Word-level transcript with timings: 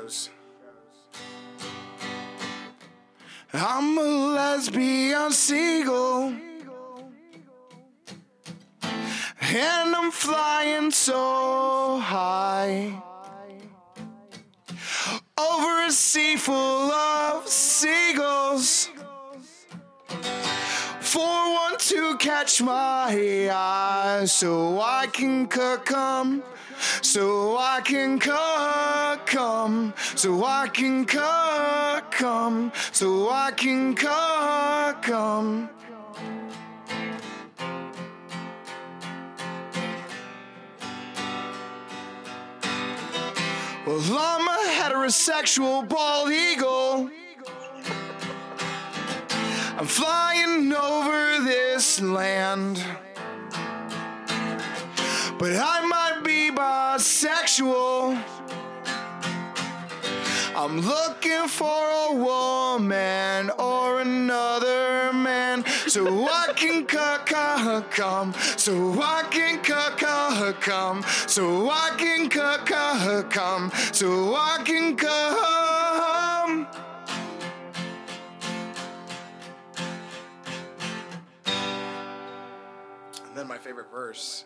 goes. 0.00 0.30
I'm 3.52 3.98
a 3.98 4.02
lesbian 4.02 5.32
seagull. 5.32 6.34
And 9.52 9.96
I'm 9.96 10.10
flying 10.12 10.90
so 10.92 11.98
high 11.98 13.02
over 15.36 15.86
a 15.86 15.90
sea 15.90 16.36
full 16.36 16.92
of 16.92 17.48
seagulls. 17.48 18.29
For 21.10 21.18
one 21.18 21.76
to 21.76 22.16
catch 22.18 22.62
my 22.62 23.48
eye, 23.50 24.24
so 24.26 24.80
I 24.80 25.08
can 25.08 25.48
come, 25.48 26.44
so 27.02 27.56
I 27.58 27.80
can 27.80 28.20
come, 28.20 29.92
so 30.14 30.44
I 30.44 30.68
can 30.68 31.04
come, 31.04 32.72
so 32.92 33.28
I 33.28 33.50
can 33.50 33.96
come. 33.96 35.68
Well, 43.84 44.16
I'm 44.16 44.46
a 44.46 44.58
heterosexual 44.78 45.88
bald 45.88 46.30
eagle. 46.30 47.10
I'm 49.76 49.86
flying 49.86 50.72
over 50.74 50.89
land. 52.00 52.84
But 55.38 55.52
I 55.52 55.86
might 55.86 56.22
be 56.24 56.50
bisexual. 56.50 58.22
I'm 60.56 60.80
looking 60.80 61.48
for 61.48 61.82
a 62.10 62.14
woman 62.14 63.50
or 63.58 64.00
another 64.00 65.12
man 65.12 65.64
so 65.86 66.26
I 66.28 66.52
can 66.54 66.84
come, 66.84 68.34
so 68.56 69.00
I 69.00 69.22
can 69.30 69.58
come, 69.62 71.02
so 71.26 71.70
I 71.70 71.94
can 71.96 72.28
come, 72.28 73.72
so 73.92 74.34
I 74.34 74.62
can 74.64 74.96
come. 74.96 75.59
And 83.30 83.38
then 83.38 83.46
my 83.46 83.58
favorite 83.58 83.88
verse. 83.92 84.44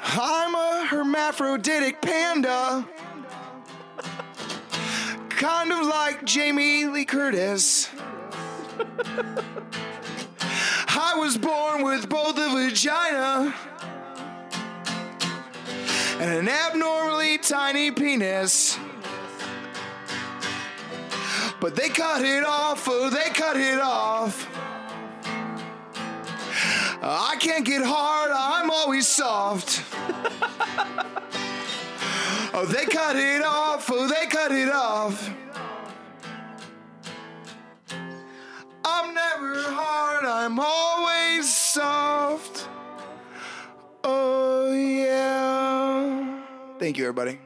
I'm 0.00 0.54
a 0.54 0.86
hermaphroditic 0.86 2.00
panda. 2.00 2.86
kind 5.30 5.72
of 5.72 5.84
like 5.84 6.24
Jamie 6.24 6.84
Lee 6.84 7.04
Curtis. 7.04 7.90
I 10.86 11.16
was 11.18 11.36
born 11.36 11.82
with 11.82 12.08
both 12.08 12.38
a 12.38 12.48
vagina 12.48 13.52
and 16.20 16.30
an 16.30 16.48
abnormally 16.48 17.38
tiny 17.38 17.90
penis. 17.90 18.78
But 21.58 21.74
they 21.74 21.88
cut 21.88 22.24
it 22.24 22.44
off, 22.44 22.86
oh, 22.88 23.10
they 23.10 23.30
cut 23.30 23.56
it 23.56 23.80
off. 23.80 24.48
I 27.02 27.36
can't 27.36 27.64
get 27.64 27.82
hard, 27.82 28.30
I'm 28.30 28.70
always 28.70 29.06
soft. 29.06 29.82
oh, 32.54 32.66
they 32.66 32.84
cut 32.84 33.16
it 33.16 33.42
off, 33.42 33.90
oh, 33.90 34.06
they 34.06 34.26
cut 34.26 34.52
it 34.52 34.68
off. 34.68 35.30
I'm 38.84 39.14
never 39.14 39.62
hard, 39.72 40.26
I'm 40.26 40.60
always 40.60 41.50
soft. 41.50 42.68
Oh, 44.04 44.72
yeah. 44.72 46.42
Thank 46.78 46.98
you, 46.98 47.04
everybody. 47.04 47.38